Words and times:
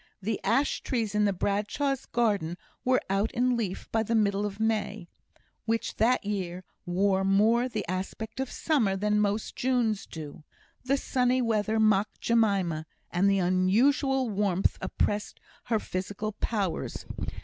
The 0.19 0.43
ash 0.43 0.81
trees 0.81 1.13
in 1.13 1.25
the 1.25 1.31
Bradshaws' 1.31 2.07
garden 2.07 2.57
were 2.83 3.03
out 3.07 3.29
in 3.33 3.55
leaf 3.55 3.87
by 3.91 4.01
the 4.01 4.15
middle 4.15 4.47
of 4.47 4.59
May, 4.59 5.07
which 5.65 5.97
that 5.97 6.25
year 6.25 6.63
wore 6.87 7.23
more 7.23 7.69
the 7.69 7.85
aspect 7.87 8.39
of 8.39 8.51
summer 8.51 8.95
than 8.95 9.19
most 9.19 9.55
Junes 9.55 10.07
do. 10.07 10.43
The 10.83 10.97
sunny 10.97 11.39
weather 11.43 11.79
mocked 11.79 12.19
Jemima, 12.19 12.87
and 13.11 13.29
the 13.29 13.37
unusual 13.37 14.27
warmth 14.27 14.79
oppressed 14.81 15.39
her 15.65 15.77
physical 15.77 16.31
powers. 16.31 17.05